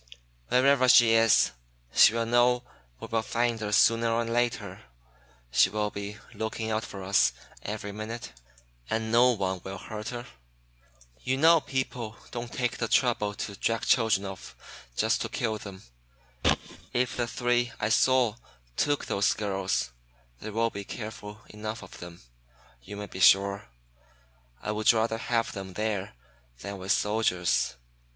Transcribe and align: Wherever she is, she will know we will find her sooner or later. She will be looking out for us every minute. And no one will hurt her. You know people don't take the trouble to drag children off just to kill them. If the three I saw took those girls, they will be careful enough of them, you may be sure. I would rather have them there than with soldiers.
Wherever 0.47 0.89
she 0.89 1.11
is, 1.13 1.51
she 1.93 2.15
will 2.15 2.25
know 2.25 2.63
we 2.99 3.05
will 3.05 3.21
find 3.21 3.59
her 3.59 3.71
sooner 3.71 4.09
or 4.11 4.25
later. 4.25 4.81
She 5.51 5.69
will 5.69 5.91
be 5.91 6.17
looking 6.33 6.71
out 6.71 6.83
for 6.83 7.03
us 7.03 7.33
every 7.61 7.91
minute. 7.91 8.33
And 8.89 9.11
no 9.11 9.29
one 9.33 9.61
will 9.63 9.77
hurt 9.77 10.09
her. 10.09 10.25
You 11.19 11.37
know 11.37 11.61
people 11.61 12.15
don't 12.31 12.51
take 12.51 12.77
the 12.79 12.87
trouble 12.87 13.35
to 13.35 13.55
drag 13.55 13.83
children 13.83 14.25
off 14.25 14.55
just 14.97 15.21
to 15.21 15.29
kill 15.29 15.59
them. 15.59 15.83
If 16.93 17.15
the 17.15 17.27
three 17.27 17.71
I 17.79 17.89
saw 17.89 18.37
took 18.75 19.05
those 19.05 19.33
girls, 19.33 19.91
they 20.39 20.49
will 20.49 20.71
be 20.71 20.83
careful 20.83 21.41
enough 21.49 21.83
of 21.83 21.99
them, 21.99 22.23
you 22.81 22.95
may 22.97 23.05
be 23.05 23.19
sure. 23.19 23.67
I 24.63 24.71
would 24.71 24.93
rather 24.93 25.19
have 25.19 25.51
them 25.51 25.73
there 25.73 26.15
than 26.61 26.79
with 26.79 26.91
soldiers. 26.91 27.75